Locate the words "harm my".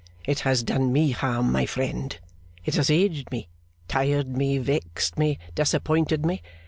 1.11-1.63